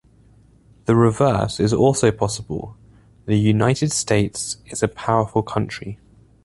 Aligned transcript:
The 0.85 0.95
reverse 0.95 1.59
is 1.59 1.71
also 1.73 2.09
possible: 2.11 2.75
"the 3.27 3.35
United 3.37 3.91
States 3.91 4.57
is 4.65 4.81
a 4.81 4.87
powerful 4.87 5.43
country". 5.43 5.99